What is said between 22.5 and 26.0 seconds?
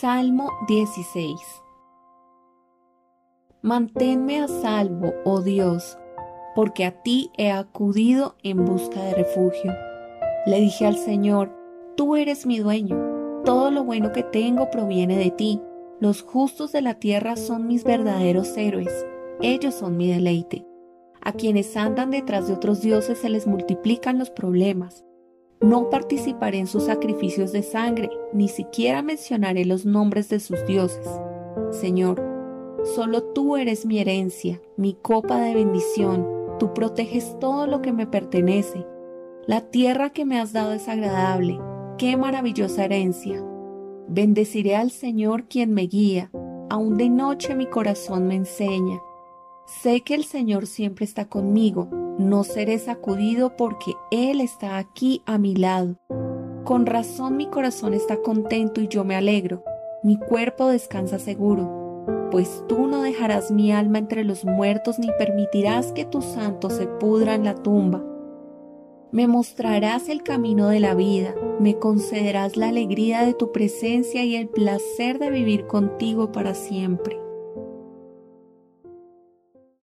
otros dioses se les multiplican los problemas. No